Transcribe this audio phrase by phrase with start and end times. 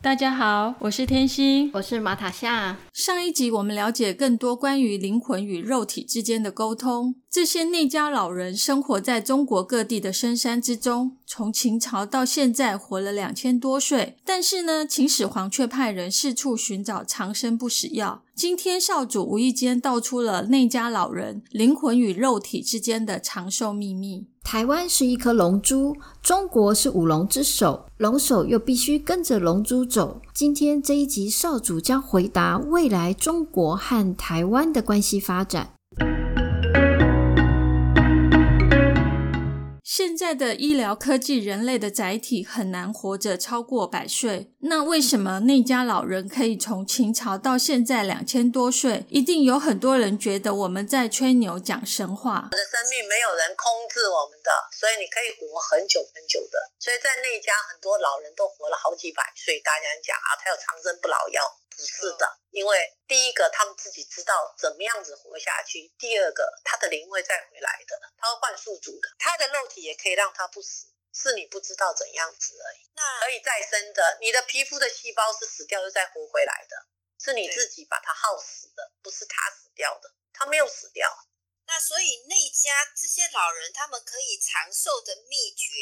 [0.00, 2.78] 大家好，我是天心，我是马塔夏。
[2.92, 7.16] 上一集我们了解更多关于灵魂与肉体之间的沟通。
[7.28, 14.16] 这些内家老人生活在中国各地的深山之中，从秦朝到现在活了两千多岁。
[14.24, 18.22] 但是呢，秦始皇却派人四处寻找长生不死药。
[18.36, 24.28] 今天少主无意间道出了内家老人灵魂与肉体之间的长寿秘密。
[24.50, 30.22] 台湾是一颗龙珠，中国是五龙之首，龙首又必须跟着龙珠走。
[30.32, 35.74] 今天这一集，少主将回答未来中国和台湾的关系发展。
[39.98, 44.54] 现在的医疗科技，人类的载体很难活着超过百岁。
[44.60, 49.02] 那为什么那家老人可以从秦朝到现在两千多岁？
[49.10, 52.46] 一定有很多人觉得我们在吹牛讲神话。
[52.46, 56.54] 我的生命没有人控制我们的，所以你可以活很久很久的。
[56.78, 59.58] 所以在那家很多老人都活了好几百岁。
[59.66, 61.42] 大家讲啊，他有长生不老药。
[61.78, 72.90] 不是的，因为第一个他们自己知道怎么样子活下去，第二个他的灵会再回来的，他会换宿主的，他的肉体也可以让他不死，是你不知道怎样子而已。
[72.96, 76.86] 那可以再生的，你的皮肤的细胞是死掉又再活回来的，
[77.22, 81.08] 是你自己把它耗死的，不是他死掉的，他没有死掉。
[81.64, 85.76] 那所以那家这些老人他们可以长寿的秘诀，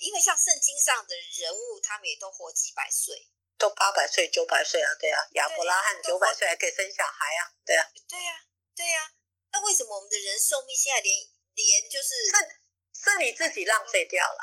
[0.00, 3.28] 因为像圣经上的人物，他们也都活几百岁。
[3.58, 8.32] 都八百岁、九百岁啊，对啊，亚伯拉罕九百岁还可以生小孩啊，对啊，对呀，
[8.74, 9.12] 对呀。
[9.50, 11.12] 那为什么我们的人寿命现在连
[11.54, 14.40] 连就是是是你自己浪费掉了？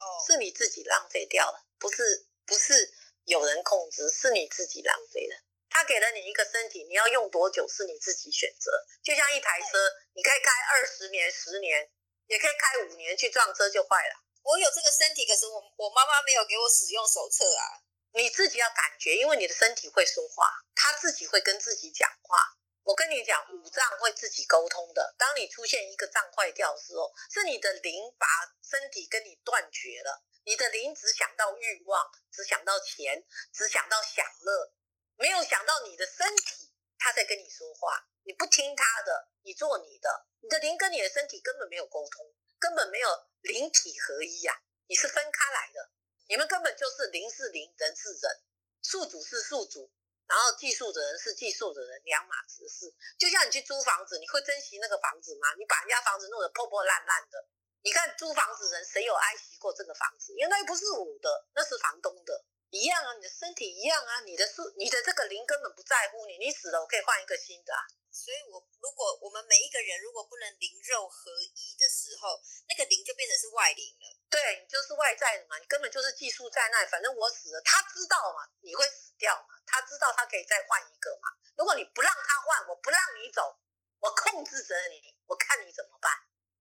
[0.00, 2.94] 哦，是你自己浪费掉了，不是不是
[3.24, 5.36] 有人控制，是你自己浪费了。
[5.68, 8.70] 他给了你一个身体，你要用多久是你自己选择。
[9.02, 11.90] 就像一台车，你可以开二十年、十年，
[12.26, 14.14] 也可以开五年去撞车就坏了。
[14.42, 17.82] 我有这个身体，可是我我妈妈没有给我使用手册啊。
[18.14, 22.38] 你自己要感觉，因为你的身体会说话，他自己会跟自己讲话。
[22.84, 25.14] 我跟你讲，五脏会自己沟通的。
[25.16, 28.26] 当你出现一个脏坏掉的时候，是你的灵把
[28.60, 30.24] 身体跟你断绝了。
[30.44, 34.72] 你的灵只想到欲望，只想到钱，只想到享乐，
[35.16, 38.08] 没有想到你的身体，他在跟你说话。
[38.24, 43.08] 你不听他的，你做你的，你的灵跟你的身体根本没有沟通，根本没有
[43.40, 45.90] 灵体合一呀，你是分开来的。
[46.32, 48.40] 你们根本就是零是零，人是人，
[48.80, 49.92] 宿主是宿主，
[50.26, 52.88] 然后寄宿的人是寄宿的人，两码子事。
[53.18, 55.52] 就像你去租房子，你会珍惜那个房子吗？
[55.58, 57.44] 你把人家房子弄得破破烂烂的，
[57.82, 60.32] 你看租房子人谁有爱惜过这个房子？
[60.32, 67.84] 因为那不是我的，那是房东的，一样啊，你的身体一样啊，你的宿，你的这个灵根本不在乎你，你死了我可以换一个新的啊。
[68.12, 74.06] 所以，我如果我们每一个人如果不能灵肉合一的时候，那个灵就变成是外灵了。
[74.28, 81.32] 对，你就是外在的嘛，你根本就是寄宿在那，反正我死了，他知道嘛，你会死掉嘛，他知道他可以再换一个嘛。
[81.56, 83.58] 如果你不让他换，我不让你走，
[83.98, 86.12] 我控制着你，我看你怎么办？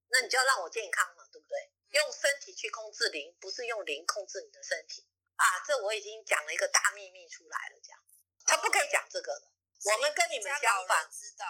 [0.07, 1.71] 那你就要让我健康嘛，对不对？
[1.91, 5.59] 用身体去控制灵，不是用灵控制你的身体啊。
[5.67, 7.99] 这我已经讲了一个大秘密出来了，这样
[8.45, 9.51] 他不可以讲这个了。
[9.83, 11.45] 我们跟你们相反，知道？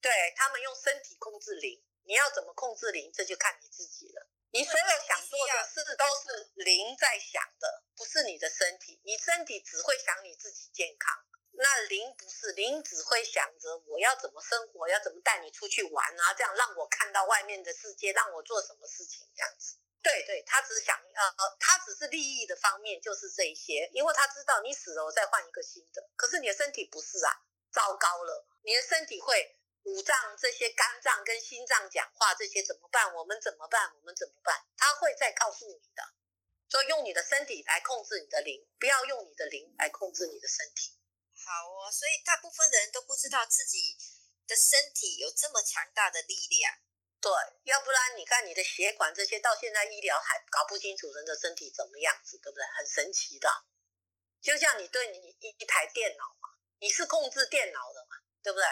[0.00, 4.28] 对他们用身体控制灵，你要怎么控制灵，这就看你自己了。
[4.50, 9.00] 你所有想做的事都是灵在想的，不是你的身体。
[9.04, 19.76] 你身体只会想你自己健康，那灵不是灵，只会想着我要怎么生活，要怎么带你出去玩啊，这样让我看到外面的世界，让我做什么事情这样子。
[20.04, 26.10] 对对，他只是想呃，他只是利益的方面，就是这一些，因为他知道你死了，我再换一个新的。
[26.14, 27.32] 可是你的身体不是啊，
[27.72, 33.14] 糟糕了，你的身体会五脏这些肝脏跟心脏讲话，这些怎么办？
[33.14, 33.96] 我们怎么办？
[33.96, 34.54] 我们怎么办？
[34.76, 36.04] 他会再告诉你的，
[36.68, 40.92] 所以用你的身体来控制你的灵，不要用你的灵来控制你的身体。
[41.32, 43.96] 好哦，所以大部分人都不知道自己
[44.46, 46.74] 的身体有这么强大的力量。
[47.24, 47.32] 对，
[47.62, 52.62] 要不然你看你的血管这些，到现在医疗还搞不清楚人的身体怎么样子，对不对？
[52.76, 53.48] 很神奇的，
[54.42, 58.66] 就像你对你一一台电脑嘛，你是控制电脑的嘛，对不对？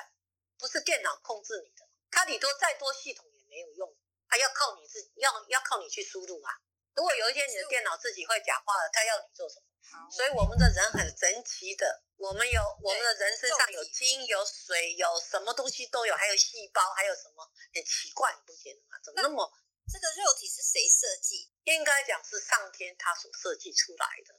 [0.59, 3.97] 不是电脑控制你的，它里头再多系统也没有用，
[4.29, 6.53] 它要靠你自己，要要靠你去输入啊。
[6.95, 9.65] 如果有一天你的电脑自己会讲话了，它要你做什么？
[10.11, 17.45] 所以我们的人很神奇的，我们有我们的人身上有金、有水、有什么东西都有，还有细胞，还有什么
[17.75, 18.97] 很奇怪，你不觉得吗？
[19.03, 19.51] 怎么那么？
[19.93, 21.51] 这个肉体是谁设计？
[21.65, 24.35] 应该讲是上天他所设计出来的，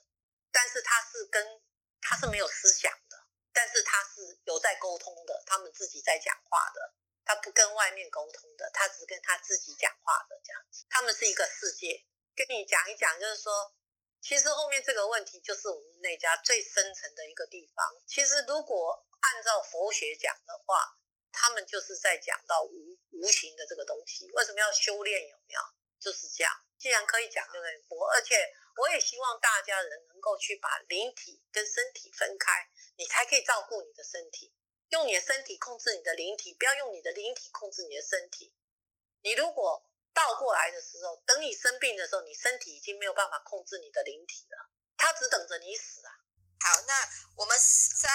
[0.51, 1.61] 但是他是跟
[2.01, 6.93] 他是没有思想的，但是他是有在沟通的，他们自己在讲话的，
[7.25, 10.85] 他不跟外面沟通的，他只跟他自己讲话的这样子。
[10.89, 12.05] 他们是一个世界，
[12.35, 13.75] 跟你讲一讲，就是说。
[14.23, 17.85] 其实后面这个问题就是我们那家最深层的一个地方。
[18.07, 20.97] 其实如果按照佛学讲的话，
[21.33, 24.31] 他们就是在讲到无无形的这个东西。
[24.31, 25.27] 为什么要修炼？
[25.27, 25.59] 有没有？
[25.99, 26.53] 就是这样。
[26.79, 34.53] 既然可以讲对不对佛，而且我也希望大家人能够去把灵体跟身体分开，你才可以照顾你的身体。
[34.89, 38.53] 用你的身体控制你的灵体，不要用你的灵体控制你的身体。
[39.21, 46.11] 你如果倒过来的时候，等你生病的时候，你身体已经没有办法控制你的灵体了，他只等着你死啊！
[46.59, 47.59] 好，那我们
[47.99, 48.09] 在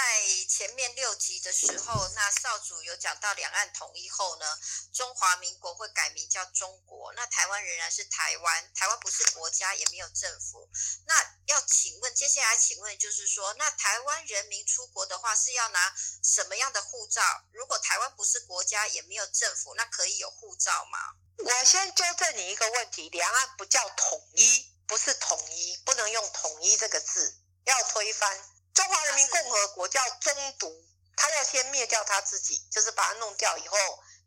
[0.49, 4.59] 前面六集的时候，那少主有讲到两岸统一后呢，
[4.95, 10.67] 中华民国会改名叫中国，那台湾仍然是台湾，台湾不是国家，也没有政府。
[11.07, 11.15] 那
[11.47, 17.21] 要请问，接下来请问就是说，那台湾人民出国的话是要拿什么样的护照？
[17.53, 20.99] 如果台湾不是国家，也没有政府，那可以有护照吗？
[21.45, 28.39] 我先纠正你一个问题，两岸不叫统一，不是统一，不能用统一这个字，要推翻。
[28.75, 30.85] 中华人民共和国叫中独，
[31.17, 33.77] 他要先灭掉他自己，就是把它弄掉以后，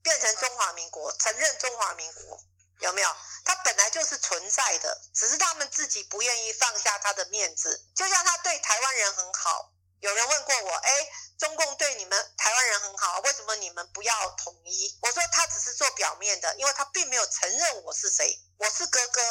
[0.02, 2.40] 变成中华民国，承认中华民国，
[2.80, 3.16] 有没有？
[3.44, 9.71] 他本来就是存在的，只是他们自己不愿意放下他的面子，就像他对台湾人很好。
[10.02, 10.92] 有人问过我，哎，
[11.38, 14.98] 中共对你们台湾人很好，为什么你们不要统一？
[15.02, 19.22] 我说他只是做表面的，因为他并没有承认我是谁，我是哥哥，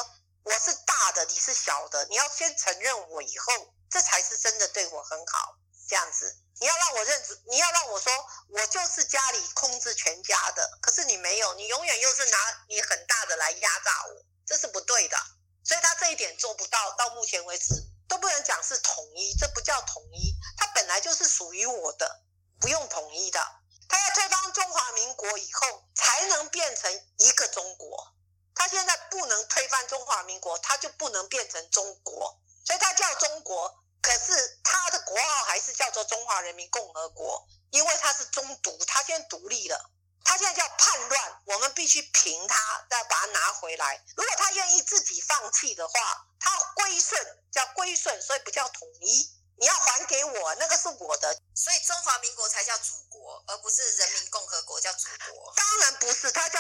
[0.45, 5.57] 我是大的，你是小的，你要先承认我以后，这才是真的对我很好。
[5.89, 8.13] 这样子，你要让我认知，你要让我说
[8.51, 15.17] 我就是家里控制全家的，可是你没有，你永远又是拿你很大的来压榨我，这是不对的。
[15.65, 17.90] 所以他这一点做不到，到目前为止。
[18.11, 22.23] 都不能讲是统一，这不叫统一，它本来就是属于我的，
[22.61, 23.41] 不用统一的。
[23.89, 28.15] 它要推翻中华民国以后，才能变成一个中国。
[28.55, 33.75] 他现在不能推翻中华民国，他就不能变成中国，所以他叫中国。
[34.03, 39.90] 可是他的国号还是叫做中华人民共和国，因为他是中独，他现在独立了。
[40.25, 44.03] 他现在叫叛乱，我们必须平他，再把他拿回来。
[44.17, 47.21] 如果他愿意自己放弃的话，他归顺
[47.51, 49.31] 叫归顺，所以不叫统一。
[49.57, 55.53] 你要还给我，那个是我的，所以中华民国才叫祖国，而不是人民共和国叫祖国。
[55.55, 56.59] 当然不是，他叫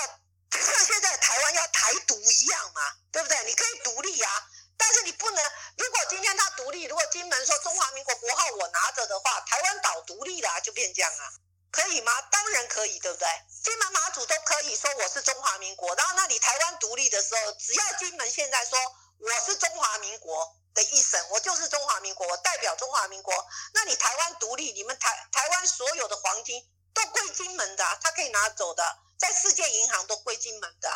[0.53, 3.43] 像现在台湾要台独一样嘛，对不对？
[3.47, 5.43] 你可以独立啊，但是你不能。
[5.79, 11.33] 如果今天他独立，如果金门说中华民国国号我拿着的话，台湾岛独立了就变这样啊。
[11.71, 12.13] 可以吗？
[12.31, 13.29] 当然可以，对不对？
[13.63, 15.95] 金门、马祖都可以说我是中华民国。
[15.95, 18.79] 然后，那你台湾独立的时候，只要金门现在说
[19.19, 23.33] 我是中华民国的一省，我就是中华民国，我代表中华民国。
[23.75, 26.61] 那你台湾独立，你们台台湾所有的黄金
[26.93, 28.83] 都归金门的，他可以拿走的，
[29.19, 30.91] 在世界银行都归金门的。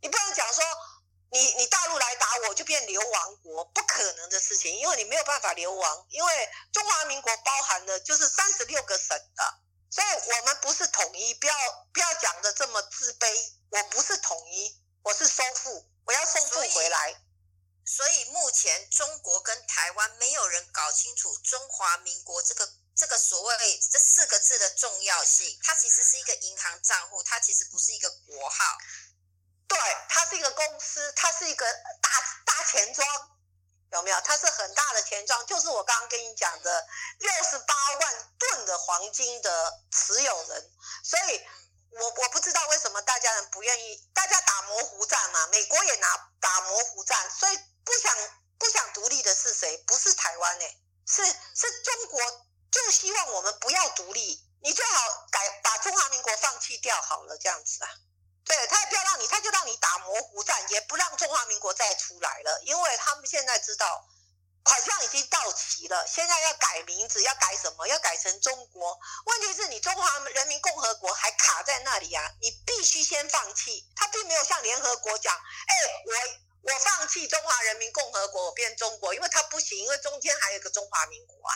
[0.00, 0.64] 你不能讲说
[1.30, 9.65] 你你大陆来打我就变流亡国，不可能的事情，因为你没有办法流亡，因为中华民国包含的就是三十六个省的。
[9.90, 11.54] 所以我们不是统一，不要
[11.92, 13.52] 不要讲的这么自卑。
[13.70, 17.22] 我不是统一，我是收复，我要收复回来。
[17.84, 25.58] 所以目前中国跟台湾没有人搞清楚中华民国这个这个所谓这四个字的重要性。
[25.62, 28.78] 它其实是一个银行账户，它其实不是一个国号。
[29.68, 29.78] 对，
[30.08, 31.64] 它是一个公司，它是一个
[32.02, 32.10] 大
[32.44, 33.06] 大钱庄。
[33.92, 34.20] 有没有？
[34.22, 36.86] 它是很大的钱庄，就是我刚刚跟你讲的
[37.18, 40.70] 六十八万吨的黄金的持有人。
[41.04, 41.46] 所以，
[41.90, 48.16] 我我不知道为什么大家人不愿意，大家打模糊战嘛，美国也拿打模糊战，所以不想
[48.58, 49.78] 不想独立的是谁？
[49.86, 50.76] 不是台湾哎，
[51.06, 52.20] 是是中国，
[52.70, 57.90] 就希望我们不要独立，你最好改把中华民国放弃掉好了，这样子啊。
[58.46, 64.06] 对他也不要让你，他就让你打模糊战，也不让中华民国再出来了，因为他们现在知道
[64.62, 67.86] 款项已经到期了，现在要改名字，要改什么？
[67.88, 68.98] 要改成中国。
[69.24, 73.84] 问题是你中华人民共和国还卡在那里啊，你必须先放弃。
[73.96, 75.74] 他并没有向联合国讲，哎，
[76.06, 81.54] 我我放弃中华人民共和国，我变中国，因为他不行，因为中间还有个中华民国啊，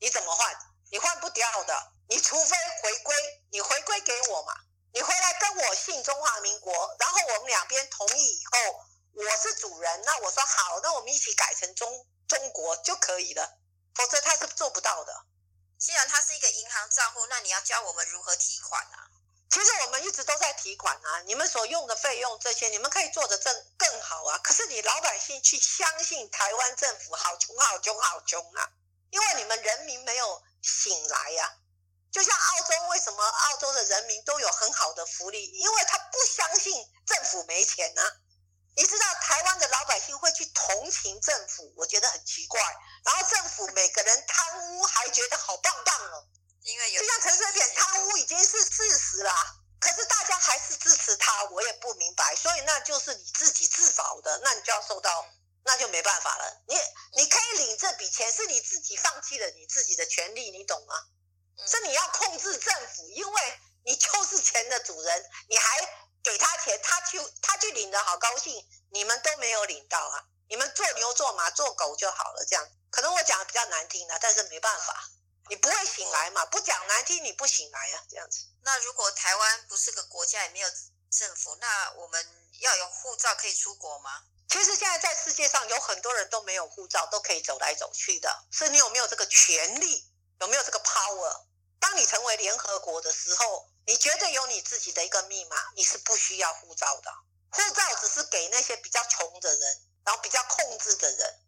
[0.00, 0.56] 你怎么换？
[0.90, 3.14] 你换不掉的，你除非回归，
[3.50, 4.54] 你回归给我嘛。
[4.94, 8.84] 你回来跟我姓中华民国，然后我们两边同意以后，
[9.14, 13.58] 我是主人，那我说好，那我们一起改成中中国就可以了，
[13.94, 15.24] 否则他是做不到的。
[15.78, 19.08] 既然他是一个银行账户，那你要教我们如何提款啊？
[19.50, 24.38] 其实我们一直都在提款啊，你们所用的费用这些，你们可以做的更更好啊。
[24.44, 28.70] 可是你老百姓去相信台湾政府好穷好穷好穷啊，
[29.08, 31.54] 因为你们人民没有醒来呀。
[32.12, 35.46] 就像澳洲，为什么澳洲的人民都有很好的福利？
[35.46, 36.72] 因为他不相信
[37.06, 38.02] 政府没钱呢。
[38.74, 42.60] 你知道台湾的老百姓会去同情政府，我觉得很奇怪。
[43.04, 46.26] 然后政府每个人贪污，还觉得好棒棒哦。
[46.62, 52.36] 因为有就像陈水扁贪污已经是事实啦，可是大家还是支持他，我也不明白。
[52.36, 55.26] 所以那就是你自己自找的，那你就要受到，
[55.64, 56.62] 那就没办法了。
[56.68, 56.76] 你
[57.16, 60.94] 你可以领这笔钱，是你自己放弃了你自己的权利，你懂吗？
[61.66, 65.80] 是你要控制政府，因为你就是钱的主人，你还
[66.22, 70.24] 给他钱，他去他去领的好高兴，你们都没有领到啊！
[70.48, 75.08] 你们做牛做马做狗就好了，这样可能我讲的比较难听了，但是没办法，
[75.48, 76.44] 你不会醒来嘛？
[76.46, 78.46] 不讲难听，你不醒来啊，这样子。
[78.62, 80.68] 那如果台湾不是个国家，也没有
[81.10, 84.22] 政府，那我们要有护照可以出国吗？
[84.48, 90.06] 其实现在在世界上有很多人都没有护照，都可以走来走去的，是你有没有这个权利，
[90.40, 91.46] 有没有这个 power？
[91.82, 97.12] 当你成为联合国的时候，你绝对有你自己的一个密码，你是不需要护照的。
[97.50, 101.40] 护照只是给那些比较穷的人，然后比较控制的人。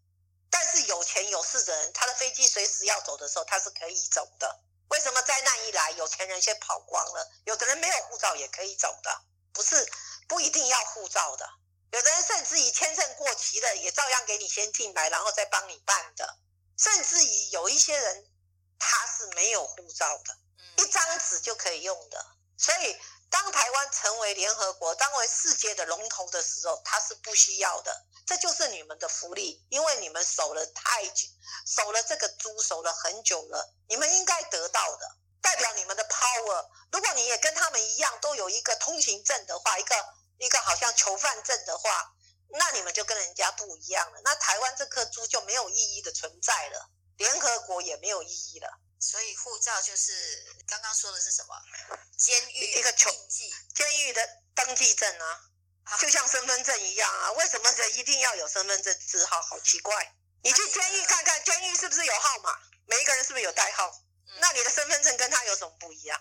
[0.50, 4.60] 但是有钱有势的人，他的飞机随时要走的时候，他是可以走的。
[4.88, 7.30] 为什么灾难一来，有钱人先跑光了？
[7.44, 9.22] 有的人没有护照也可以走的，
[9.52, 9.88] 不是
[10.28, 11.48] 不一定要护照的。
[11.92, 16.38] 有的人甚至于签证过期了，也照样给你先进来，然后再帮你办的。
[16.76, 18.26] 甚至于有一些人，
[18.86, 22.26] 他是没有护照的，一张纸就可以用的。
[22.58, 22.96] 所以，
[23.30, 28.04] 当台湾成为联合国、当为世界的龙头的时候，它是不需要的。
[28.26, 31.28] 这就是你们的福利，因为你们守了太久，
[31.66, 36.68] 守了这个猪守了很久了，你们应该得到的，代表你们的 power。
[36.92, 39.96] 如果你也跟他们一样，都有一个通行证的话，一个
[40.38, 42.12] 一个好像囚犯证的话，
[42.50, 44.20] 那你们就跟人家不一样了。
[44.22, 48.80] 那台湾这颗猪就没有意义的存在了，联合国也没有意义了。
[48.98, 50.12] 所以护照就是
[50.66, 51.54] 刚刚说的是什么？
[52.16, 53.52] 监狱一个囚禁。
[53.74, 55.50] 监狱的登记证啊，
[56.00, 57.32] 就像身份证一样啊。
[57.32, 59.42] 为什么人一定要有身份证字号？
[59.42, 60.14] 好奇怪！
[60.42, 62.58] 你去监狱看看，监狱是不是有号码？
[62.86, 63.92] 每一个人是不是有代号？
[64.40, 66.20] 那你的身份证跟他有什么不一样？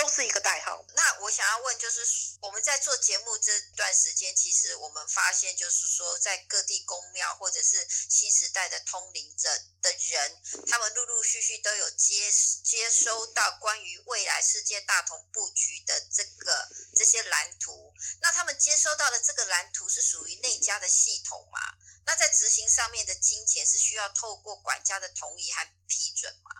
[0.00, 0.82] 都是一个代号。
[0.94, 2.00] 那我想要问，就是
[2.40, 9.48] 我们在做节目这段时间，其实我们发现，就是说，在各地公庙或者是新时代的通灵者
[9.82, 12.32] 的人，他们陆陆续续都有接
[12.64, 17.92] 接收到关于未来世界大同布局的这个这些蓝图。
[18.22, 21.60] 那他们接收到的这个蓝图是属于内家的系统嘛？
[22.06, 26.50] 那在执行上面的金钱是需要透过管家的同意和批准吗？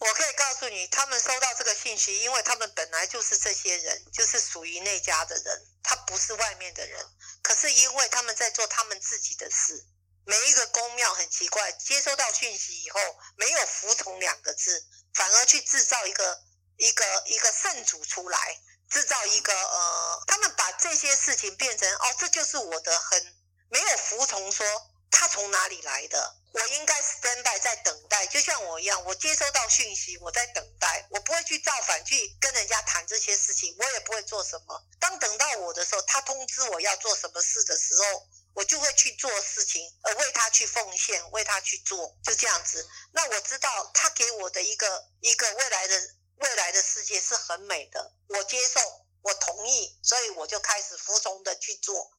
[0.00, 6.98] 我可以告诉你，他们收到这个信息，因为他们本来就是这些人，就是属于那家的人，他不是外面的人。
[7.42, 9.84] 可是因为他们在做他们自己的事，
[10.24, 12.98] 每一个公庙很奇怪，接收到讯息以后，
[13.36, 16.42] 没有服从两个字，反而去制造一个
[16.78, 23.36] 一个一个圣主出来，制造一个呃，他们把这些事情变成哦，这就是我的很
[23.68, 24.66] 没有服从说。
[25.12, 26.36] 他从哪里来的？
[26.52, 34.84] 我应该 stand by 在等待，就像我一样，我接收到讯息，我在等待，我不会去造反去跟人家谈这些事情，我也不会做什么。
[34.98, 42.84] 当等到我的时候，他通知我要做什么事的时候，我就会去做事情，而为他去奉献，为他去做，就这样子。
[43.12, 48.80] 那我知道他给我的一个一个未来的未来的世界是很美的，我接受，
[49.22, 52.10] 我同意，所以我就开始服从的去做。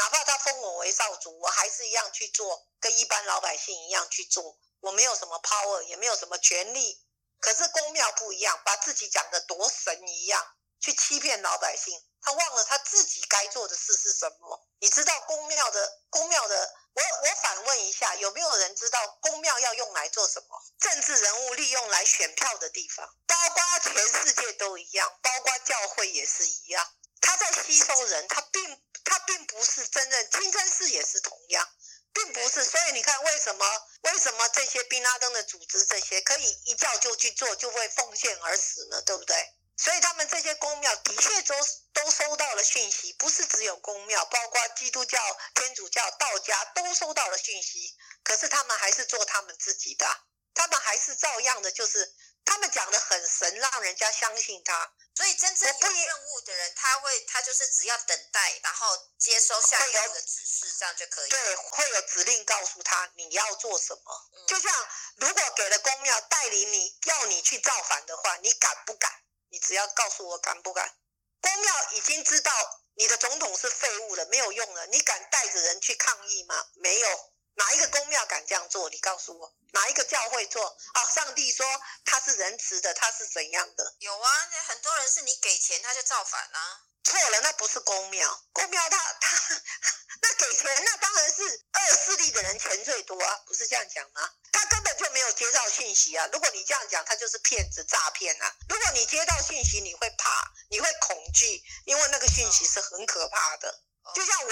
[0.00, 4.58] 哪怕他封我为少主，我还是一样去做，跟一般老百姓一样去做。
[4.80, 7.04] 我没有什么 power，也没有什么权利。
[7.38, 10.42] 可是公庙不一样，把自己讲的多神一样，
[10.80, 12.02] 去欺骗老百姓。
[12.22, 14.66] 他忘了他自己该做的事是什么。
[14.78, 20.64] 你知道公庙的公庙的，我我反问一下，有没有人知道公庙要用来做什么？
[20.78, 26.86] 政治人物利用来选票的地方，包括全世界都一样，包括教会也是一样。
[27.20, 31.68] 他在吸收人，他并他并不是真正，清真寺也是同样，
[32.12, 32.64] 并不是。
[32.64, 33.66] 所以你看，为什么
[34.02, 39.02] 为什么这些宾拉登的组织这些可以一叫就去做，就会奉献而死呢？
[39.02, 39.34] 对不对？
[39.76, 41.56] 所以他们这些公庙的确都
[41.92, 45.18] 都收到了讯息，不是只有公庙，包括基督教、
[45.56, 47.96] 天主教、道家都收到了讯息。
[48.22, 50.06] 可是他们还是做他们自己的，
[50.54, 52.14] 他们还是照样的，就是。
[52.50, 54.92] 他们讲的很神，让人家相信他。
[55.14, 58.88] 所以真正有任务的人，他会他就是只要等待，然后
[59.18, 61.30] 接收下一步的指示，这样就可以。
[61.30, 64.30] 对，会有指令告诉他你要做什么。
[64.48, 64.88] 就像
[65.18, 69.12] 如果给了公庙带领你要你去造反的话，你敢不敢？
[69.50, 70.92] 你只要告诉我敢不敢。
[71.40, 72.52] 公庙已经知道
[72.94, 76.66] 你的总统是废物了，没有用了，你敢带着人去抗议吗？
[76.74, 77.29] 没有。
[77.54, 78.88] 哪一个公庙敢这样做？
[78.90, 80.64] 你告诉我，哪一个教会做？
[80.94, 81.66] 啊，上帝说
[82.04, 83.94] 他是仁慈的，他是怎样的？
[83.98, 84.30] 有啊，
[84.68, 86.80] 很多人是你给钱他就造反啊。
[87.02, 89.36] 错了，那不是公庙，公庙他他
[90.22, 94.30] 那给钱，那当然是恶势力的人钱最多啊，不是这样讲吗？
[94.52, 96.28] 他根本就没有接到信息啊。
[96.30, 98.54] 如果你这样讲，他就是骗子诈骗啊。
[98.68, 103.79] 如果你接到信息，你会怕，你会恐惧，因为那个信息是很可怕的。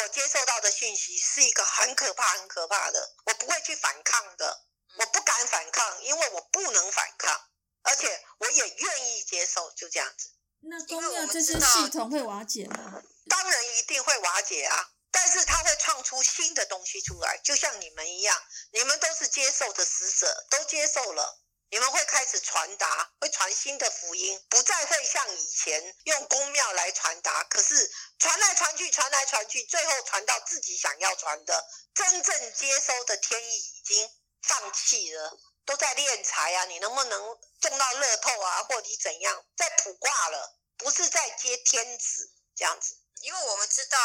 [0.09, 4.65] 接受到的讯息是一个很可怕、很可怕的，我不会去反抗的，
[4.99, 7.41] 我不敢反抗，因为我不能反抗，
[7.83, 10.31] 而且我也愿意接受，就这样子。
[10.61, 13.03] 那公庙这些系统会瓦解吗？
[13.29, 18.37] 当然一定会瓦解啊，但是它会创出新的东西出来，就像你们一样，
[18.73, 21.41] 你们都是接受的使者，都接受了。
[21.71, 27.45] 你们会开始传达，会传新的福音，不再会像以前用公庙来传达。
[27.45, 34.11] 可是传来传去，传来传去，最后传到自己想要传的，真正接收的天意已经
[34.43, 36.65] 放弃了，都在敛财啊！
[36.65, 38.63] 你能不能中到乐透啊？
[38.63, 42.97] 或你怎样，在卜卦了，不是在接天子这样子。
[43.21, 43.99] 因为我们知道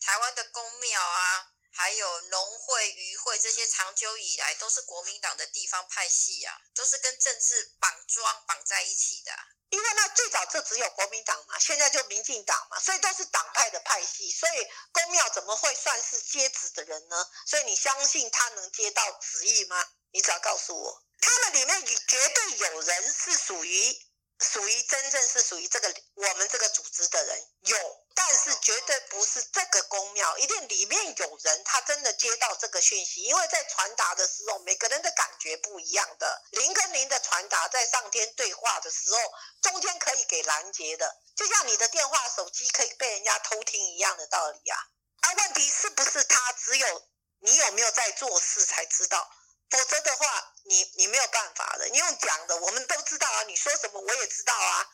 [0.00, 1.51] 台湾的公庙啊。
[1.74, 9.32] 还有农会、渔会这些，长久以来都是国民党的地方派系啊，都是跟政治绑桩绑在一起的。
[9.70, 14.30] 因为那最早就只有国民党嘛，现在就民进党嘛，所以都是党派的派系。
[14.30, 17.26] 所以公庙怎么会算是接旨的人呢？
[17.46, 19.82] 所以你相信他能接到旨意吗？
[20.12, 24.11] 你只要告诉我，他们里面绝对有人是属于。
[24.42, 27.76] 属于真正是属于这个我们这个组织的人有，
[28.14, 39.18] 但是绝对不是这个公庙，一定里面有人他真的接到这个讯息，因为在传达的时候，每个人的感觉不一样的，零跟零的传达在上天对话的时候，
[39.62, 44.78] 中间可以给拦截的，就像你的电话手机可以被人家偷听一样的道理啊。
[45.22, 47.08] 而问题是不是他只有
[47.40, 49.30] 你有没有在做事才知道？
[49.70, 51.86] 否则的话，你你没有办法的。
[51.88, 53.42] 你用讲的，我们都知道啊。
[53.44, 54.86] 你说什么，我也知道啊。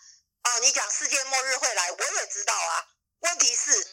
[0.45, 2.87] 哦，你讲世界末日会来，我也知道啊。
[3.21, 3.87] 问题是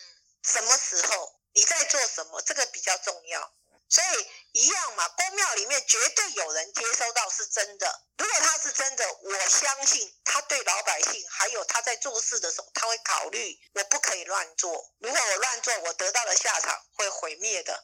[0.44, 3.54] 什么时候，你在做什么，这个比较重要。
[3.88, 8.02] 所以一样嘛，公庙里面绝对有人接收到是真的。
[8.18, 14.72] 如果他是真的，我相信他对老百姓，还有他在做事的时候，他会考虑我不可以乱做。
[15.00, 17.84] 如果我乱做，我得到的下场会毁灭的。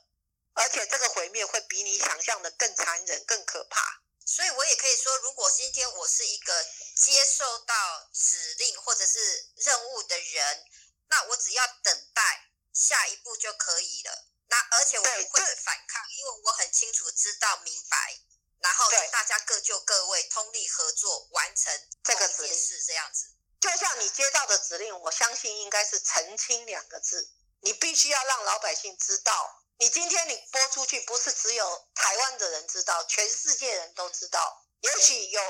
[0.54, 4.02] 而且这个毁灭会比你想象的更残忍、更可怕。
[4.26, 10.66] 所以我也可以说，如果今天我是一个接受到指令或者是任务的人，
[11.10, 14.28] 那我只要等待下一步就可以了。
[14.48, 18.20] 那而且我不会反抗，因为我很清楚知道明白，
[18.60, 23.28] 然后大家各就各位，通力合作完成这个指令是这样子。
[23.60, 29.61] 就像你接到的指令，我相信应该是澄清两个字，你必须要让老百姓知道。
[29.82, 34.64] 你今天你播出去，不是只有台湾的人知道，全世界人都知道。
[34.82, 35.42] 也许有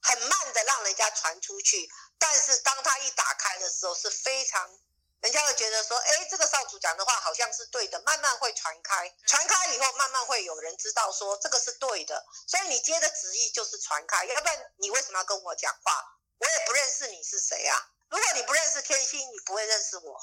[0.00, 1.86] 很慢的让人家传出去，
[2.18, 4.80] 但是当他一打开的时候，是非常，
[5.20, 12.24] 人家会觉得说，哎，这个少主讲的话好像是对的，慢慢会传开，传开以后，慢慢会有人知道说这个是对的。
[12.46, 16.02] 所以你接的旨意就是传开，要不然你为什么要跟我讲话？
[16.38, 17.76] 我也不认识你是谁啊。
[18.08, 20.18] 如果你不认识天心，你不会认识我；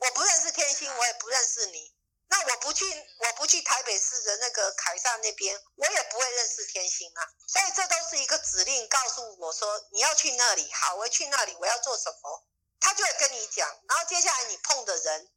[0.00, 1.95] 我不认识天心，我也不认识你。
[2.28, 2.84] 那我不去，
[3.18, 7.22] 我不去台北市的那个凯撒那边，我也不会认识天星啊。
[7.46, 12.46] 所以这都是一个指令，告诉我说你要去那里，好，我去那里，我要做什么，
[12.80, 13.68] 他就会跟你讲。
[13.88, 15.30] 然后接下来你碰的人、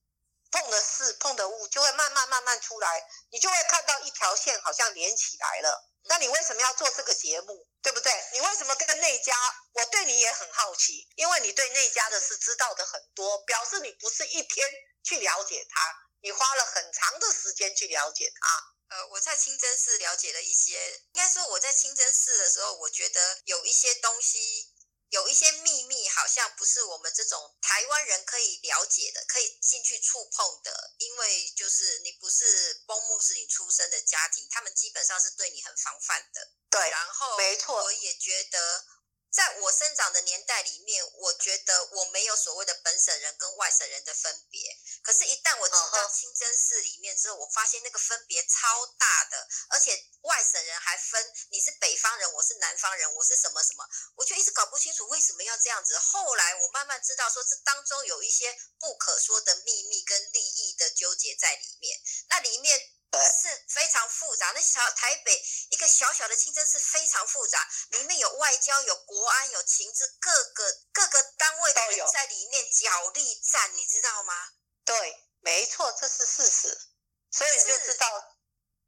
[0.52, 5.86] 碰的事、碰的物，就会慢慢慢慢出来，你就会看到一条线好像连起来了。
[6.06, 8.12] 那你为什么要做这个节目，对不对？
[8.34, 9.36] 你为什么跟那家？
[9.74, 14.68] 我对你也很好奇，因为你对那家的事知道的很多，表示你不是一天
[15.04, 16.09] 去了解他。
[16.22, 18.96] 你花了很长的时间去了解它。
[18.96, 24.74] 呃，我在清真寺了解了一些，应该说我在清真寺的时候，我觉得有一些东西，
[25.10, 30.96] 有一些秘密，好像不是我们这种台湾人可以了解的，可以进去触碰的。
[30.98, 36.52] 因为就是你不是公穆斯林出身的家庭，他们基本上是对你很防范的。
[36.72, 38.86] 对，然后没错，我也觉得
[39.32, 44.76] 在我生长的年代里面，我觉得我没有所谓的本省人跟外省人的分别。
[45.04, 55.98] 可是，一旦我进到清真寺里面之后，我发现那个分别超大的，而且外省人还分你是北方人，我是南方人，我是什么什么，我就一直搞不清楚为什么要这样子。
[56.00, 62.00] 后来我慢慢知道，说这当中有一些不可说的秘密跟利益的纠结在里面。
[62.30, 62.99] 那里面。
[63.18, 64.52] 是非常复杂。
[64.54, 74.34] 那小台北一个小小的清真寺非常复杂，里面有外交、有国安、有情治，各个各个单位都有在里面角力战，你知道吗？
[74.86, 76.80] 对，没错，这是事实。
[77.32, 78.38] 所以你就知道，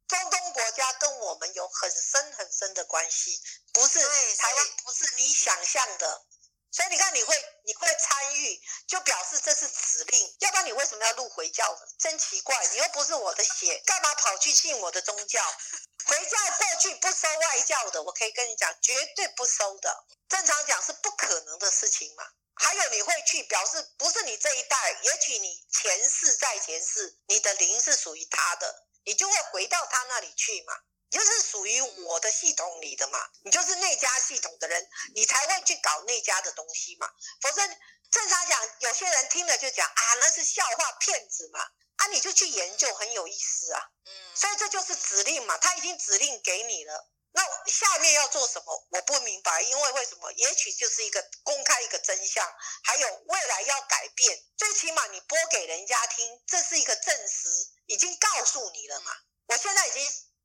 [0.06, 3.40] 中东国家跟我们有很深很深的关系，
[3.72, 4.00] 不是
[4.36, 6.26] 台湾，不是你想象的。
[6.72, 10.36] 所以你看，你会你会参与，就表示这是指令。
[10.40, 11.78] 要不然你为什么要入回教？
[11.98, 15.44] 真奇怪，你又不是我的血，干嘛跑去信我的宗教？
[16.06, 20.04] 回教过去不收外教的，我可以跟你讲，绝对不收的。
[20.30, 22.24] 正常讲是不可能的事情嘛。
[22.54, 30.74] 还有你会去表示，不是你这一代，也许你前世在前世，你的灵是属于他的，你就会回到他那里去嘛。
[31.12, 37.06] 就是属于我的系统里的嘛，你就是那家系统的人，你才会去搞那家的东西嘛。
[37.42, 37.62] 否则
[38.10, 41.60] 正常讲，有些人听了就讲啊，那是笑话骗子嘛。
[41.96, 43.90] 啊，你就去研究，很有意思啊。
[44.06, 47.10] 嗯，所以这就是指令嘛，他已经指令给你了。
[47.32, 50.32] 那下面要做什么，我不明白，因为为什么？
[50.32, 52.50] 也许就是一个公开一个真相，
[52.84, 57.48] 还有未来要改变，最起码你播给人家听，这是一个证实，
[57.86, 59.12] 已经告诉你了嘛。
[59.46, 60.02] 我现在已经。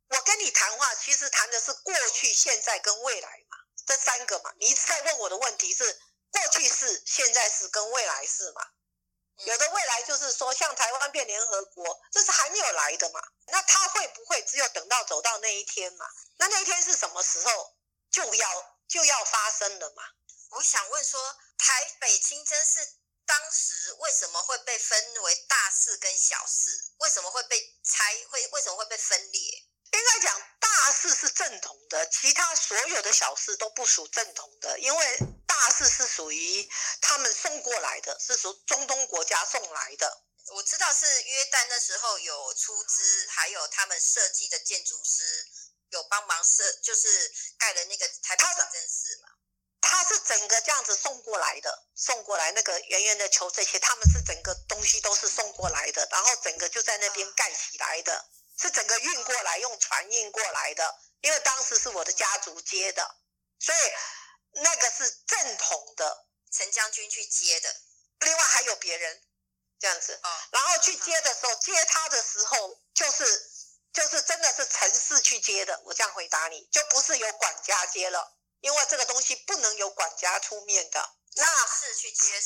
[0.10, 4.54] 我跟你谈话，其实谈的是过去、现在跟未来嘛，这三个嘛。
[4.60, 8.62] 你一直在问我的问题是过去式、现在式跟未来式嘛？
[9.46, 13.22] 有的未来就是说，像台湾变联合国，这是还没有来的嘛？
[13.48, 16.08] 那它会不会只有等到走到那一天嘛？
[16.38, 17.76] 那那一天是什么时候
[18.10, 20.04] 就要就要发生了嘛？
[20.52, 26.72] 我想问说，台北清真寺当时为什么会被分为大寺跟小寺？
[26.98, 28.26] 为什么会被拆？
[28.30, 29.67] 会为什么会被分裂？
[29.92, 36.70] 应该讲大事是正统的，其他所有的小事都不属正统的，因为大事是属于
[37.02, 40.24] 他们送过来的，是属中东国家送来的。
[40.54, 45.46] 我知道是约旦那时候有出资，还有他们设计的建筑师
[45.90, 49.30] 有帮忙设，就是盖了那个台北清真寺嘛。
[49.80, 58.26] 他是整个这样子送过来的，送过来那个圆圆的球这些，他们是整个东西都是送过来的，然后整个就在那边盖起来的。
[58.60, 63.16] 是整个运过来，用船运过来的，因为当时是我的家族接的，
[63.60, 63.78] 所以
[64.62, 67.76] 那个是正统的陈将军去接的。
[68.20, 69.24] 另外还有别人
[69.80, 70.20] 这样子，
[70.52, 73.52] 然后去接的时候，接他的时候就是
[73.94, 75.80] 就是真的是陈氏去接的。
[75.86, 81.14] 我这样回答你，就不是由管家接了，因为这个东西不能由管家出面的。
[81.36, 82.42] 那是去接。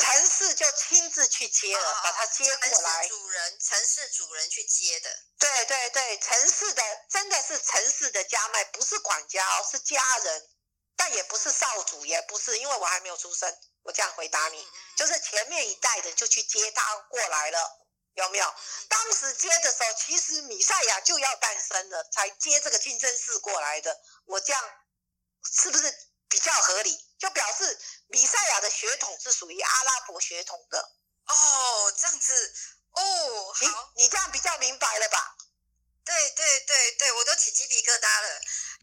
[0.00, 3.06] 城市就亲自去接了，把他接过来。
[3.06, 5.10] 主人，城市主人去接的。
[5.38, 10.48] 对对对，城市的真的是城市的家脉，不是管家哦，是家人，
[10.96, 13.54] 但也不是少主，也不是，因为我还没有出生。
[13.82, 18.54] 我这样回答你，就是前面一代的就去接他过来了，有没有？
[18.88, 24.00] 当时接的时候，其实米赛亚就要诞生了，才接这个清真寺过来的。
[24.24, 24.62] 我这样
[25.52, 25.94] 是不是
[26.30, 27.09] 比较合理？
[27.20, 27.78] 就表示
[28.08, 30.80] 米赛亚的血统是属于阿拉伯血统的
[31.26, 32.54] 哦，这样子
[32.92, 35.36] 哦，好，你这样比较明白了吧？
[36.02, 38.40] 对对对对，我都起鸡皮疙瘩了。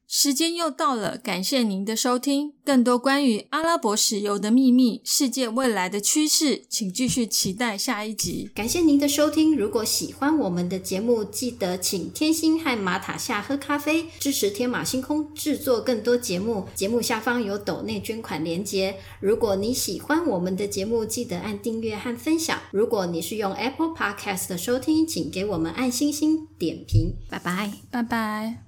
[0.09, 2.53] 时间又到了，感谢您的收听。
[2.63, 8.49] 更多关于阿拉伯石油的秘密、世界未来的趋势，请继续期待下一集。
[8.55, 9.53] 感谢您的收听。
[9.53, 16.67] 如果喜欢我们的节目，记得请天星和马塔夏喝咖啡，支持天马星空制作更多节目。
[16.73, 18.95] 节目下方有抖内捐款连接。
[19.19, 22.57] 如果你喜欢我们的节目，记得按订阅和分享。
[22.71, 27.13] 如果你是用 Apple Podcast 收听，请给我们按星星点评。
[27.29, 28.63] 拜拜，拜拜。